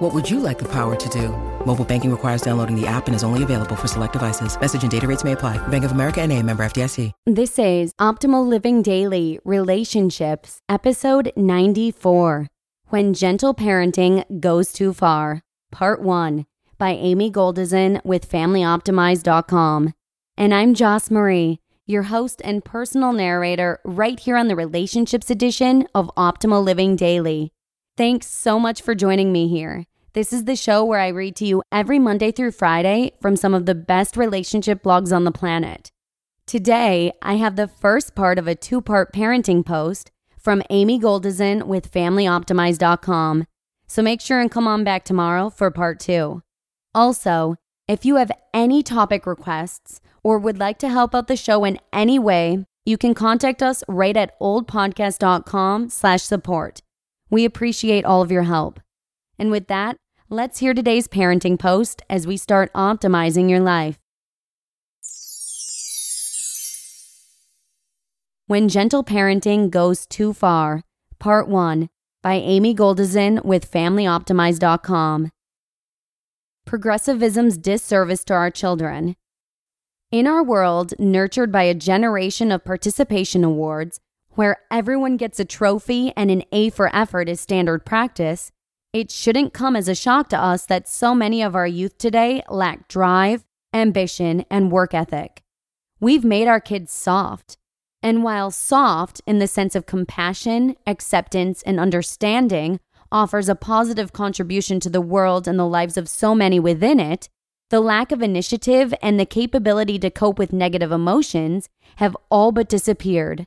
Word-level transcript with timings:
What 0.00 0.14
would 0.14 0.30
you 0.30 0.40
like 0.40 0.58
the 0.58 0.68
power 0.72 0.96
to 0.96 1.08
do? 1.10 1.28
Mobile 1.66 1.84
banking 1.84 2.10
requires 2.10 2.40
downloading 2.40 2.74
the 2.74 2.86
app 2.86 3.06
and 3.06 3.14
is 3.14 3.22
only 3.22 3.42
available 3.42 3.76
for 3.76 3.86
select 3.86 4.14
devices. 4.14 4.58
Message 4.58 4.80
and 4.80 4.90
data 4.90 5.06
rates 5.06 5.24
may 5.24 5.32
apply. 5.32 5.58
Bank 5.68 5.84
of 5.84 5.92
America 5.92 6.22
and 6.22 6.32
a 6.32 6.42
member 6.42 6.62
FDIC. 6.62 7.12
This 7.26 7.58
is 7.58 7.92
Optimal 8.00 8.48
Living 8.48 8.80
Daily 8.80 9.38
Relationships, 9.44 10.62
episode 10.70 11.34
94 11.36 12.46
When 12.86 13.12
Gentle 13.12 13.54
Parenting 13.54 14.40
Goes 14.40 14.72
Too 14.72 14.94
Far, 14.94 15.42
part 15.70 16.00
1 16.00 16.46
by 16.78 16.92
Amy 16.92 17.30
Goldison 17.30 18.02
with 18.02 18.26
FamilyOptimize.com. 18.26 19.92
And 20.38 20.54
I'm 20.54 20.72
Joss 20.72 21.10
Marie, 21.10 21.60
your 21.86 22.04
host 22.04 22.40
and 22.42 22.64
personal 22.64 23.12
narrator, 23.12 23.80
right 23.84 24.18
here 24.18 24.38
on 24.38 24.48
the 24.48 24.56
Relationships 24.56 25.28
edition 25.28 25.86
of 25.94 26.10
Optimal 26.16 26.64
Living 26.64 26.96
Daily. 26.96 27.52
Thanks 27.98 28.28
so 28.28 28.58
much 28.58 28.80
for 28.80 28.94
joining 28.94 29.30
me 29.30 29.46
here. 29.46 29.84
This 30.12 30.32
is 30.32 30.42
the 30.42 30.56
show 30.56 30.84
where 30.84 30.98
I 30.98 31.08
read 31.08 31.36
to 31.36 31.46
you 31.46 31.62
every 31.70 32.00
Monday 32.00 32.32
through 32.32 32.50
Friday 32.50 33.12
from 33.20 33.36
some 33.36 33.54
of 33.54 33.66
the 33.66 33.76
best 33.76 34.16
relationship 34.16 34.82
blogs 34.82 35.14
on 35.14 35.22
the 35.22 35.30
planet. 35.30 35.92
Today, 36.46 37.12
I 37.22 37.34
have 37.34 37.54
the 37.54 37.68
first 37.68 38.16
part 38.16 38.36
of 38.36 38.48
a 38.48 38.56
two 38.56 38.80
part 38.80 39.12
parenting 39.12 39.64
post 39.64 40.10
from 40.36 40.64
Amy 40.68 40.98
Goldison 40.98 41.62
with 41.62 41.92
FamilyOptimize.com. 41.92 43.44
So 43.86 44.02
make 44.02 44.20
sure 44.20 44.40
and 44.40 44.50
come 44.50 44.66
on 44.66 44.82
back 44.82 45.04
tomorrow 45.04 45.48
for 45.48 45.70
part 45.70 46.00
two. 46.00 46.42
Also, 46.92 47.54
if 47.86 48.04
you 48.04 48.16
have 48.16 48.32
any 48.52 48.82
topic 48.82 49.26
requests 49.26 50.00
or 50.24 50.38
would 50.38 50.58
like 50.58 50.78
to 50.80 50.88
help 50.88 51.14
out 51.14 51.28
the 51.28 51.36
show 51.36 51.64
in 51.64 51.78
any 51.92 52.18
way, 52.18 52.66
you 52.84 52.98
can 52.98 53.14
contact 53.14 53.62
us 53.62 53.84
right 53.86 54.16
at 54.16 54.36
oldpodcast.com 54.40 55.88
slash 55.88 56.22
support. 56.22 56.82
We 57.30 57.44
appreciate 57.44 58.04
all 58.04 58.22
of 58.22 58.32
your 58.32 58.42
help. 58.42 58.80
And 59.40 59.50
with 59.50 59.68
that, 59.68 59.96
let's 60.28 60.58
hear 60.58 60.74
today's 60.74 61.08
parenting 61.08 61.58
post 61.58 62.02
as 62.10 62.26
we 62.26 62.36
start 62.36 62.70
optimizing 62.74 63.48
your 63.48 63.60
life. 63.60 63.98
When 68.46 68.68
Gentle 68.68 69.02
Parenting 69.02 69.70
Goes 69.70 70.06
Too 70.06 70.34
Far, 70.34 70.82
Part 71.18 71.48
1 71.48 71.88
by 72.22 72.34
Amy 72.34 72.74
Goldison 72.74 73.42
with 73.42 73.70
FamilyOptimize.com. 73.70 75.30
Progressivism's 76.66 77.56
disservice 77.56 78.24
to 78.24 78.34
our 78.34 78.50
children. 78.50 79.16
In 80.12 80.26
our 80.26 80.42
world, 80.42 80.92
nurtured 80.98 81.50
by 81.50 81.62
a 81.62 81.74
generation 81.74 82.52
of 82.52 82.64
participation 82.64 83.44
awards, 83.44 84.00
where 84.32 84.58
everyone 84.70 85.16
gets 85.16 85.40
a 85.40 85.46
trophy 85.46 86.12
and 86.14 86.30
an 86.30 86.42
A 86.52 86.68
for 86.68 86.94
effort 86.94 87.28
is 87.28 87.40
standard 87.40 87.86
practice, 87.86 88.52
it 88.92 89.10
shouldn't 89.10 89.54
come 89.54 89.76
as 89.76 89.88
a 89.88 89.94
shock 89.94 90.28
to 90.30 90.38
us 90.38 90.66
that 90.66 90.88
so 90.88 91.14
many 91.14 91.42
of 91.42 91.54
our 91.54 91.66
youth 91.66 91.96
today 91.96 92.42
lack 92.48 92.88
drive, 92.88 93.44
ambition, 93.72 94.44
and 94.50 94.72
work 94.72 94.94
ethic. 94.94 95.42
We've 96.00 96.24
made 96.24 96.48
our 96.48 96.60
kids 96.60 96.92
soft. 96.92 97.56
And 98.02 98.24
while 98.24 98.50
soft, 98.50 99.20
in 99.26 99.38
the 99.38 99.46
sense 99.46 99.76
of 99.76 99.86
compassion, 99.86 100.76
acceptance, 100.86 101.62
and 101.62 101.78
understanding, 101.78 102.80
offers 103.12 103.48
a 103.48 103.54
positive 103.54 104.12
contribution 104.12 104.80
to 104.80 104.90
the 104.90 105.00
world 105.00 105.46
and 105.46 105.58
the 105.58 105.66
lives 105.66 105.96
of 105.96 106.08
so 106.08 106.34
many 106.34 106.58
within 106.58 106.98
it, 106.98 107.28
the 107.68 107.80
lack 107.80 108.10
of 108.10 108.22
initiative 108.22 108.94
and 109.02 109.20
the 109.20 109.26
capability 109.26 109.98
to 109.98 110.10
cope 110.10 110.38
with 110.38 110.52
negative 110.52 110.90
emotions 110.90 111.68
have 111.96 112.16
all 112.30 112.50
but 112.50 112.68
disappeared. 112.68 113.46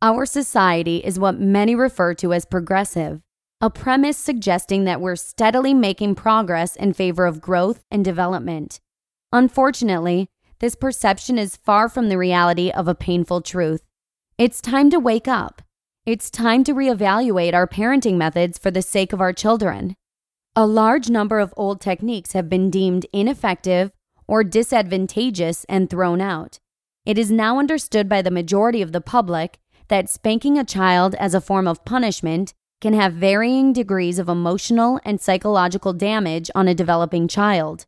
Our 0.00 0.26
society 0.26 0.96
is 1.04 1.18
what 1.18 1.38
many 1.38 1.76
refer 1.76 2.14
to 2.14 2.32
as 2.32 2.44
progressive 2.44 3.20
a 3.62 3.70
premise 3.70 4.18
suggesting 4.18 4.82
that 4.84 5.00
we're 5.00 5.14
steadily 5.14 5.72
making 5.72 6.16
progress 6.16 6.74
in 6.74 6.92
favor 6.92 7.26
of 7.26 7.40
growth 7.40 7.84
and 7.92 8.04
development. 8.04 8.80
Unfortunately, 9.32 10.26
this 10.58 10.74
perception 10.74 11.38
is 11.38 11.54
far 11.54 11.88
from 11.88 12.08
the 12.08 12.18
reality 12.18 12.72
of 12.72 12.88
a 12.88 12.94
painful 12.94 13.40
truth. 13.40 13.84
It's 14.36 14.60
time 14.60 14.90
to 14.90 14.98
wake 14.98 15.28
up. 15.28 15.62
It's 16.04 16.28
time 16.28 16.64
to 16.64 16.74
reevaluate 16.74 17.54
our 17.54 17.68
parenting 17.68 18.16
methods 18.16 18.58
for 18.58 18.72
the 18.72 18.82
sake 18.82 19.12
of 19.12 19.20
our 19.20 19.32
children. 19.32 19.94
A 20.56 20.66
large 20.66 21.08
number 21.08 21.38
of 21.38 21.54
old 21.56 21.80
techniques 21.80 22.32
have 22.32 22.48
been 22.48 22.68
deemed 22.68 23.06
ineffective 23.12 23.92
or 24.26 24.42
disadvantageous 24.42 25.64
and 25.68 25.88
thrown 25.88 26.20
out. 26.20 26.58
It 27.06 27.16
is 27.16 27.30
now 27.30 27.60
understood 27.60 28.08
by 28.08 28.22
the 28.22 28.30
majority 28.32 28.82
of 28.82 28.90
the 28.90 29.00
public 29.00 29.60
that 29.86 30.10
spanking 30.10 30.58
a 30.58 30.64
child 30.64 31.14
as 31.14 31.32
a 31.32 31.40
form 31.40 31.68
of 31.68 31.84
punishment 31.84 32.54
can 32.82 32.92
have 32.92 33.14
varying 33.14 33.72
degrees 33.72 34.18
of 34.18 34.28
emotional 34.28 35.00
and 35.04 35.20
psychological 35.20 35.92
damage 35.92 36.50
on 36.52 36.66
a 36.66 36.74
developing 36.74 37.28
child. 37.28 37.86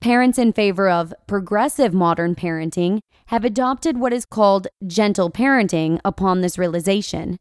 Parents 0.00 0.38
in 0.38 0.52
favor 0.52 0.90
of 0.90 1.14
progressive 1.28 1.94
modern 1.94 2.34
parenting 2.34 2.98
have 3.28 3.44
adopted 3.44 3.96
what 3.96 4.12
is 4.12 4.26
called 4.26 4.66
gentle 4.86 5.30
parenting 5.30 6.00
upon 6.04 6.40
this 6.40 6.58
realization. 6.58 7.38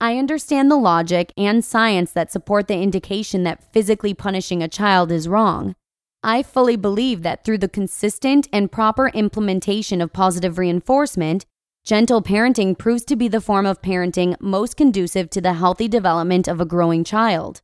I 0.00 0.18
understand 0.18 0.68
the 0.68 0.76
logic 0.76 1.32
and 1.38 1.64
science 1.64 2.10
that 2.12 2.32
support 2.32 2.66
the 2.66 2.82
indication 2.82 3.44
that 3.44 3.72
physically 3.72 4.12
punishing 4.12 4.62
a 4.62 4.68
child 4.68 5.12
is 5.12 5.28
wrong. 5.28 5.76
I 6.24 6.42
fully 6.42 6.76
believe 6.76 7.22
that 7.22 7.44
through 7.44 7.58
the 7.58 7.68
consistent 7.68 8.48
and 8.52 8.72
proper 8.72 9.08
implementation 9.10 10.00
of 10.00 10.12
positive 10.12 10.58
reinforcement, 10.58 11.46
Gentle 11.86 12.20
parenting 12.20 12.76
proves 12.76 13.04
to 13.04 13.14
be 13.14 13.28
the 13.28 13.40
form 13.40 13.64
of 13.64 13.80
parenting 13.80 14.34
most 14.40 14.76
conducive 14.76 15.30
to 15.30 15.40
the 15.40 15.52
healthy 15.52 15.86
development 15.86 16.48
of 16.48 16.60
a 16.60 16.64
growing 16.64 17.04
child. 17.04 17.62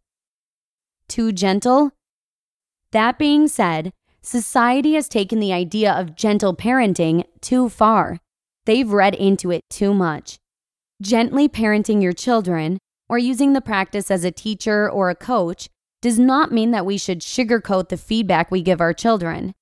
Too 1.09 1.33
gentle? 1.33 1.91
That 2.93 3.19
being 3.19 3.49
said, 3.49 3.93
society 4.23 4.95
has 4.95 5.09
taken 5.09 5.41
the 5.41 5.53
idea 5.53 5.93
of 5.93 6.15
gentle 6.15 6.55
parenting 6.55 7.25
too 7.41 7.69
far. 7.69 8.21
They've 8.65 8.89
read 8.89 9.17
into 9.17 9.51
it 9.51 9.63
too 9.69 9.93
much. 9.93 10.39
Gently 11.01 11.49
parenting 11.49 12.01
your 12.01 12.13
children, 12.13 12.79
or 13.09 13.19
using 13.19 13.55
the 13.55 13.61
practice 13.61 14.09
as 14.09 14.23
a 14.23 14.31
teacher 14.31 14.89
or 14.89 15.11
a 15.11 15.17
coach, 15.17 15.69
does 16.01 16.21
not 16.21 16.53
mean 16.53 16.71
that 16.71 16.87
we 16.87 16.97
should 16.97 17.23
sugarcoat 17.23 17.89
the 17.89 17.97
feedback 17.97 18.53
we 18.53 18.63
give 18.63 18.81
our 18.81 18.95
children. 18.95 19.53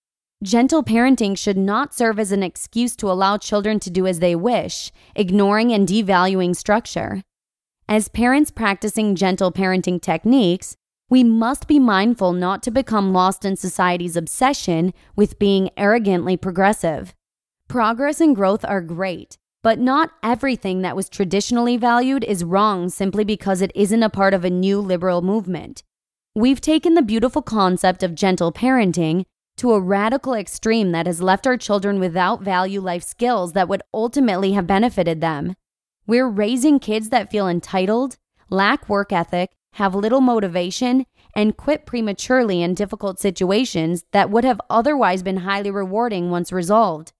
Gentle 0.42 0.82
parenting 0.82 1.36
should 1.36 1.58
not 1.58 1.92
serve 1.92 2.18
as 2.18 2.32
an 2.32 2.42
excuse 2.42 2.96
to 2.96 3.10
allow 3.10 3.36
children 3.36 3.78
to 3.78 3.90
do 3.90 4.06
as 4.06 4.20
they 4.20 4.34
wish, 4.34 4.90
ignoring 5.14 5.70
and 5.70 5.86
devaluing 5.86 6.56
structure. 6.56 7.22
As 7.86 8.08
parents 8.08 8.50
practicing 8.50 9.14
gentle 9.14 9.52
parenting 9.52 10.00
techniques, 10.00 10.76
we 11.10 11.22
must 11.22 11.66
be 11.66 11.78
mindful 11.78 12.32
not 12.32 12.62
to 12.62 12.70
become 12.70 13.12
lost 13.12 13.44
in 13.44 13.54
society's 13.54 14.16
obsession 14.16 14.94
with 15.14 15.38
being 15.38 15.68
arrogantly 15.76 16.38
progressive. 16.38 17.14
Progress 17.68 18.18
and 18.18 18.34
growth 18.34 18.64
are 18.64 18.80
great, 18.80 19.36
but 19.62 19.78
not 19.78 20.12
everything 20.22 20.80
that 20.80 20.96
was 20.96 21.10
traditionally 21.10 21.76
valued 21.76 22.24
is 22.24 22.44
wrong 22.44 22.88
simply 22.88 23.24
because 23.24 23.60
it 23.60 23.72
isn't 23.74 24.02
a 24.02 24.08
part 24.08 24.32
of 24.32 24.46
a 24.46 24.50
new 24.50 24.80
liberal 24.80 25.20
movement. 25.20 25.82
We've 26.34 26.62
taken 26.62 26.94
the 26.94 27.02
beautiful 27.02 27.42
concept 27.42 28.02
of 28.02 28.14
gentle 28.14 28.52
parenting 28.52 29.26
to 29.60 29.75
a 29.75 29.81
radical 29.81 30.32
extreme 30.32 30.91
that 30.93 31.04
has 31.04 31.21
left 31.21 31.47
our 31.47 31.59
children 31.59 32.00
without 32.00 32.41
value 32.41 32.81
life 32.81 33.03
skills 33.03 33.53
that 33.53 33.69
would 33.69 33.82
ultimately 33.93 34.53
have 34.53 34.66
benefited 34.66 35.20
them. 35.20 35.55
We're 36.06 36.31
raising 36.31 36.79
kids 36.79 37.11
that 37.11 37.31
feel 37.31 37.46
entitled, 37.46 38.17
lack 38.49 38.88
work 38.88 39.12
ethic, 39.12 39.50
have 39.75 39.94
little 39.94 40.23
motivation, 40.23 41.05
and 41.37 41.58
quit 41.58 41.84
prematurely 41.84 42.62
in 42.62 42.73
difficult 42.73 43.20
situations 43.20 44.02
that 44.12 44.31
would 44.31 44.44
have 44.44 44.62
otherwise 44.70 45.23
been 45.23 45.38
highly 45.38 45.70
rewarding 45.70 46.31
once 46.31 46.50
resolved. 46.50 47.12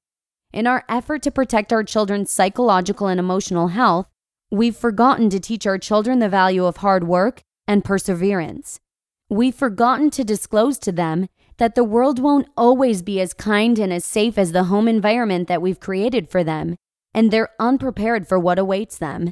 In 0.50 0.67
our 0.67 0.82
effort 0.88 1.23
to 1.25 1.31
protect 1.31 1.75
our 1.75 1.85
children's 1.85 2.32
psychological 2.32 3.06
and 3.06 3.20
emotional 3.20 3.69
health, 3.69 4.06
we've 4.50 4.75
forgotten 4.75 5.29
to 5.29 5.41
teach 5.41 5.67
our 5.67 5.79
children 5.79 6.20
the 6.20 6.29
value 6.31 6.64
of 6.64 6.79
hard 6.79 7.06
work 7.06 7.43
and 7.69 7.85
perseverance. 7.85 8.81
We've 9.29 9.55
forgotten 9.55 10.09
to 10.12 10.25
disclose 10.25 10.79
to 10.79 10.91
them 10.91 11.29
that 11.61 11.75
the 11.75 11.85
world 11.85 12.19
won't 12.19 12.49
always 12.57 13.03
be 13.03 13.21
as 13.21 13.35
kind 13.35 13.79
and 13.79 13.93
as 13.93 14.03
safe 14.03 14.39
as 14.39 14.53
the 14.53 14.65
home 14.65 14.89
environment 14.89 15.47
that 15.47 15.61
we've 15.61 15.79
created 15.79 16.31
for 16.31 16.43
them, 16.43 16.75
and 17.12 17.31
they're 17.31 17.51
unprepared 17.61 18.27
for 18.27 18.39
what 18.39 18.59
awaits 18.59 18.97
them. 18.97 19.31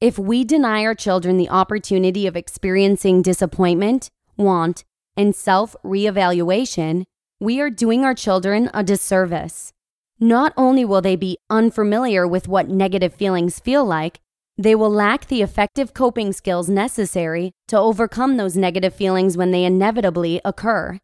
If 0.00 0.18
we 0.18 0.42
deny 0.42 0.84
our 0.84 0.96
children 0.96 1.36
the 1.36 1.48
opportunity 1.48 2.26
of 2.26 2.36
experiencing 2.36 3.22
disappointment, 3.22 4.10
want, 4.36 4.82
and 5.16 5.36
self 5.36 5.76
reevaluation, 5.84 7.04
we 7.38 7.60
are 7.60 7.70
doing 7.70 8.04
our 8.04 8.14
children 8.14 8.68
a 8.74 8.82
disservice. 8.82 9.72
Not 10.18 10.52
only 10.56 10.84
will 10.84 11.00
they 11.00 11.14
be 11.14 11.38
unfamiliar 11.48 12.26
with 12.26 12.48
what 12.48 12.68
negative 12.68 13.14
feelings 13.14 13.60
feel 13.60 13.84
like, 13.84 14.18
they 14.58 14.74
will 14.74 14.90
lack 14.90 15.28
the 15.28 15.42
effective 15.42 15.94
coping 15.94 16.32
skills 16.32 16.68
necessary 16.68 17.52
to 17.68 17.78
overcome 17.78 18.36
those 18.36 18.56
negative 18.56 18.96
feelings 18.96 19.36
when 19.36 19.52
they 19.52 19.62
inevitably 19.64 20.40
occur. 20.44 20.98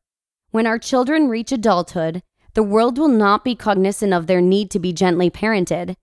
When 0.51 0.67
our 0.67 0.79
children 0.79 1.29
reach 1.29 1.53
adulthood, 1.53 2.23
the 2.55 2.63
world 2.63 2.97
will 2.97 3.09
not 3.09 3.45
be 3.45 3.55
cognizant 3.55 4.15
of 4.15 4.27
their 4.27 4.41
need 4.41 4.71
to 4.71 4.79
be 4.79 4.93
gently 4.93 5.31
parented. 5.31 5.95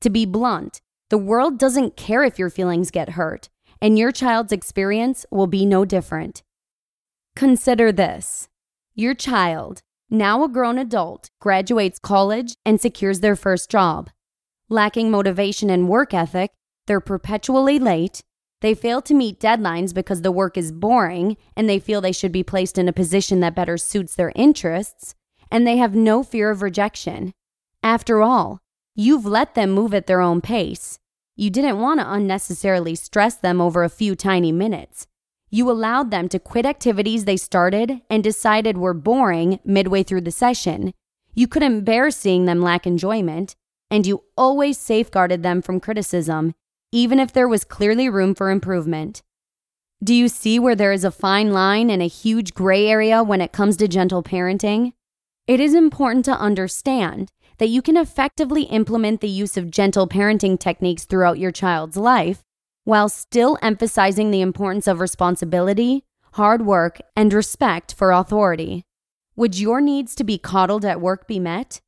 To 0.00 0.10
be 0.10 0.26
blunt, 0.26 0.80
the 1.10 1.18
world 1.18 1.58
doesn't 1.58 1.96
care 1.96 2.24
if 2.24 2.38
your 2.38 2.50
feelings 2.50 2.90
get 2.90 3.10
hurt, 3.10 3.48
and 3.80 3.96
your 3.96 4.10
child's 4.10 4.52
experience 4.52 5.24
will 5.30 5.46
be 5.46 5.64
no 5.64 5.84
different. 5.84 6.42
Consider 7.36 7.92
this 7.92 8.48
your 8.96 9.14
child, 9.14 9.82
now 10.10 10.44
a 10.44 10.48
grown 10.48 10.78
adult, 10.78 11.28
graduates 11.40 11.98
college 11.98 12.56
and 12.64 12.80
secures 12.80 13.20
their 13.20 13.36
first 13.36 13.70
job. 13.70 14.10
Lacking 14.68 15.10
motivation 15.10 15.70
and 15.70 15.88
work 15.88 16.12
ethic, 16.12 16.50
they're 16.86 17.00
perpetually 17.00 17.78
late. 17.78 18.22
They 18.64 18.72
fail 18.72 19.02
to 19.02 19.12
meet 19.12 19.40
deadlines 19.40 19.92
because 19.92 20.22
the 20.22 20.32
work 20.32 20.56
is 20.56 20.72
boring 20.72 21.36
and 21.54 21.68
they 21.68 21.78
feel 21.78 22.00
they 22.00 22.12
should 22.12 22.32
be 22.32 22.42
placed 22.42 22.78
in 22.78 22.88
a 22.88 22.94
position 22.94 23.40
that 23.40 23.54
better 23.54 23.76
suits 23.76 24.14
their 24.14 24.32
interests. 24.34 25.14
And 25.50 25.66
they 25.66 25.76
have 25.76 25.94
no 25.94 26.22
fear 26.22 26.48
of 26.48 26.62
rejection. 26.62 27.34
After 27.82 28.22
all, 28.22 28.60
you've 28.94 29.26
let 29.26 29.54
them 29.54 29.70
move 29.70 29.92
at 29.92 30.06
their 30.06 30.22
own 30.22 30.40
pace. 30.40 30.98
You 31.36 31.50
didn't 31.50 31.78
want 31.78 32.00
to 32.00 32.10
unnecessarily 32.10 32.94
stress 32.94 33.34
them 33.34 33.60
over 33.60 33.84
a 33.84 33.90
few 33.90 34.16
tiny 34.16 34.50
minutes. 34.50 35.08
You 35.50 35.70
allowed 35.70 36.10
them 36.10 36.30
to 36.30 36.38
quit 36.38 36.64
activities 36.64 37.26
they 37.26 37.36
started 37.36 38.00
and 38.08 38.24
decided 38.24 38.78
were 38.78 38.94
boring 38.94 39.60
midway 39.66 40.02
through 40.02 40.22
the 40.22 40.30
session. 40.30 40.94
You 41.34 41.48
couldn't 41.48 41.84
bear 41.84 42.10
seeing 42.10 42.46
them 42.46 42.62
lack 42.62 42.86
enjoyment, 42.86 43.56
and 43.90 44.06
you 44.06 44.24
always 44.38 44.78
safeguarded 44.78 45.42
them 45.42 45.60
from 45.60 45.80
criticism 45.80 46.54
even 46.94 47.18
if 47.18 47.32
there 47.32 47.48
was 47.48 47.64
clearly 47.64 48.08
room 48.08 48.36
for 48.36 48.52
improvement. 48.52 49.20
Do 50.02 50.14
you 50.14 50.28
see 50.28 50.60
where 50.60 50.76
there 50.76 50.92
is 50.92 51.02
a 51.02 51.10
fine 51.10 51.52
line 51.52 51.90
and 51.90 52.00
a 52.00 52.06
huge 52.06 52.54
gray 52.54 52.86
area 52.86 53.20
when 53.20 53.40
it 53.40 53.50
comes 53.52 53.76
to 53.78 53.88
gentle 53.88 54.22
parenting? 54.22 54.92
It 55.48 55.58
is 55.58 55.74
important 55.74 56.24
to 56.26 56.38
understand 56.38 57.32
that 57.58 57.68
you 57.68 57.82
can 57.82 57.96
effectively 57.96 58.62
implement 58.62 59.20
the 59.20 59.28
use 59.28 59.56
of 59.56 59.72
gentle 59.72 60.06
parenting 60.06 60.58
techniques 60.58 61.04
throughout 61.04 61.40
your 61.40 61.50
child's 61.50 61.96
life 61.96 62.44
while 62.84 63.08
still 63.08 63.58
emphasizing 63.60 64.30
the 64.30 64.40
importance 64.40 64.86
of 64.86 65.00
responsibility, 65.00 66.04
hard 66.34 66.64
work, 66.64 67.00
and 67.16 67.32
respect 67.32 67.92
for 67.92 68.12
authority. 68.12 68.84
Would 69.34 69.58
your 69.58 69.80
needs 69.80 70.14
to 70.14 70.22
be 70.22 70.38
coddled 70.38 70.84
at 70.84 71.00
work 71.00 71.26
be 71.26 71.40
met? 71.40 71.80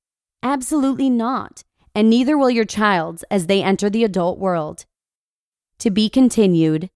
Absolutely 0.42 1.10
not, 1.10 1.62
and 1.94 2.10
neither 2.10 2.36
will 2.36 2.50
your 2.50 2.64
child's 2.64 3.22
as 3.30 3.46
they 3.46 3.62
enter 3.62 3.88
the 3.88 4.02
adult 4.02 4.40
world. 4.40 4.84
To 5.80 5.90
be 5.90 6.08
continued. 6.08 6.90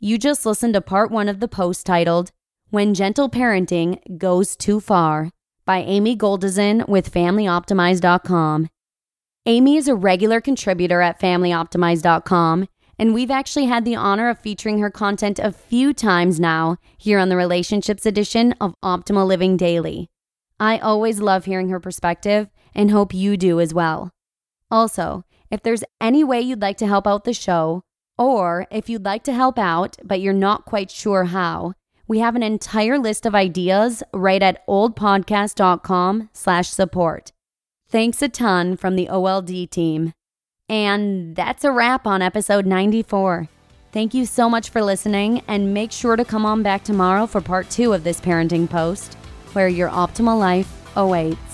You 0.00 0.18
just 0.18 0.44
listened 0.44 0.74
to 0.74 0.80
part 0.80 1.10
one 1.10 1.28
of 1.28 1.40
the 1.40 1.48
post 1.48 1.86
titled 1.86 2.30
When 2.70 2.94
Gentle 2.94 3.30
Parenting 3.30 4.18
Goes 4.18 4.56
Too 4.56 4.80
Far 4.80 5.30
by 5.64 5.78
Amy 5.78 6.16
Goldison 6.16 6.86
with 6.88 7.12
FamilyOptimize.com. 7.12 8.68
Amy 9.46 9.76
is 9.76 9.88
a 9.88 9.94
regular 9.94 10.40
contributor 10.40 11.00
at 11.00 11.20
FamilyOptimize.com, 11.20 12.68
and 12.98 13.14
we've 13.14 13.30
actually 13.30 13.66
had 13.66 13.84
the 13.84 13.96
honor 13.96 14.28
of 14.28 14.38
featuring 14.38 14.78
her 14.80 14.90
content 14.90 15.38
a 15.38 15.52
few 15.52 15.94
times 15.94 16.40
now 16.40 16.76
here 16.98 17.18
on 17.18 17.28
the 17.28 17.36
Relationships 17.36 18.04
edition 18.04 18.52
of 18.60 18.74
Optimal 18.82 19.26
Living 19.26 19.56
Daily. 19.56 20.08
I 20.58 20.78
always 20.78 21.20
love 21.20 21.44
hearing 21.44 21.68
her 21.68 21.80
perspective 21.80 22.48
and 22.74 22.90
hope 22.90 23.14
you 23.14 23.36
do 23.36 23.60
as 23.60 23.72
well. 23.72 24.13
Also, 24.74 25.22
if 25.52 25.62
there's 25.62 25.84
any 26.00 26.24
way 26.24 26.40
you'd 26.40 26.60
like 26.60 26.76
to 26.78 26.86
help 26.88 27.06
out 27.06 27.22
the 27.22 27.32
show, 27.32 27.84
or 28.18 28.66
if 28.72 28.88
you'd 28.88 29.04
like 29.04 29.22
to 29.22 29.32
help 29.32 29.56
out 29.56 29.96
but 30.02 30.20
you're 30.20 30.32
not 30.32 30.64
quite 30.64 30.90
sure 30.90 31.26
how, 31.26 31.74
we 32.08 32.18
have 32.18 32.34
an 32.34 32.42
entire 32.42 32.98
list 32.98 33.24
of 33.24 33.36
ideas 33.36 34.02
right 34.12 34.42
at 34.42 34.66
oldpodcast.com 34.66 36.28
slash 36.32 36.68
support. 36.68 37.30
Thanks 37.88 38.20
a 38.20 38.28
ton 38.28 38.76
from 38.76 38.96
the 38.96 39.08
OLD 39.08 39.70
team. 39.70 40.12
And 40.68 41.36
that's 41.36 41.62
a 41.62 41.70
wrap 41.70 42.04
on 42.04 42.20
episode 42.20 42.66
94. 42.66 43.48
Thank 43.92 44.12
you 44.12 44.26
so 44.26 44.50
much 44.50 44.70
for 44.70 44.82
listening, 44.82 45.40
and 45.46 45.72
make 45.72 45.92
sure 45.92 46.16
to 46.16 46.24
come 46.24 46.44
on 46.44 46.64
back 46.64 46.82
tomorrow 46.82 47.28
for 47.28 47.40
part 47.40 47.70
two 47.70 47.92
of 47.92 48.02
this 48.02 48.20
parenting 48.20 48.68
post, 48.68 49.14
where 49.52 49.68
your 49.68 49.88
optimal 49.88 50.36
life 50.36 50.96
awaits. 50.96 51.53